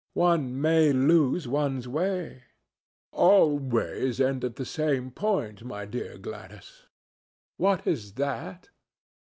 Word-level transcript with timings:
"One 0.17 0.59
may 0.59 0.91
lose 0.93 1.47
one's 1.47 1.87
way." 1.87 2.45
"All 3.11 3.59
ways 3.59 4.19
end 4.19 4.43
at 4.43 4.55
the 4.55 4.65
same 4.65 5.11
point, 5.11 5.63
my 5.63 5.85
dear 5.85 6.17
Gladys." 6.17 6.87
"What 7.57 7.85
is 7.85 8.13
that?" 8.13 8.69